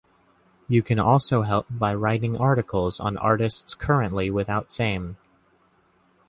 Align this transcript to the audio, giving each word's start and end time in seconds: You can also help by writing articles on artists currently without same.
You 0.67 0.81
can 0.81 0.97
also 0.97 1.43
help 1.43 1.67
by 1.69 1.93
writing 1.93 2.35
articles 2.35 2.99
on 2.99 3.17
artists 3.17 3.75
currently 3.75 4.31
without 4.31 4.71
same. 4.71 5.17